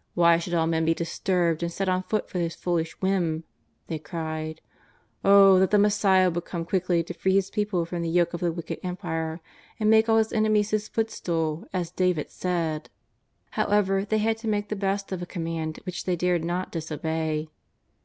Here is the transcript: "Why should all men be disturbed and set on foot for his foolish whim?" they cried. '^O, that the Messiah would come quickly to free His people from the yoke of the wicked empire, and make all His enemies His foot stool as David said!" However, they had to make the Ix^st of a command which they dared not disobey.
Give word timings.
"Why 0.14 0.38
should 0.38 0.54
all 0.54 0.66
men 0.66 0.84
be 0.84 0.92
disturbed 0.92 1.62
and 1.62 1.70
set 1.70 1.88
on 1.88 2.02
foot 2.02 2.28
for 2.28 2.40
his 2.40 2.56
foolish 2.56 3.00
whim?" 3.00 3.44
they 3.86 4.00
cried. 4.00 4.60
'^O, 5.24 5.60
that 5.60 5.70
the 5.70 5.78
Messiah 5.78 6.30
would 6.30 6.44
come 6.44 6.64
quickly 6.64 7.04
to 7.04 7.14
free 7.14 7.34
His 7.34 7.48
people 7.48 7.84
from 7.84 8.02
the 8.02 8.08
yoke 8.08 8.34
of 8.34 8.40
the 8.40 8.50
wicked 8.50 8.80
empire, 8.82 9.40
and 9.78 9.88
make 9.88 10.08
all 10.08 10.18
His 10.18 10.32
enemies 10.32 10.70
His 10.70 10.88
foot 10.88 11.12
stool 11.12 11.64
as 11.72 11.92
David 11.92 12.28
said!" 12.32 12.90
However, 13.50 14.04
they 14.04 14.18
had 14.18 14.36
to 14.38 14.48
make 14.48 14.68
the 14.68 14.74
Ix^st 14.74 15.12
of 15.12 15.22
a 15.22 15.26
command 15.26 15.78
which 15.86 16.06
they 16.06 16.16
dared 16.16 16.42
not 16.42 16.72
disobey. 16.72 17.48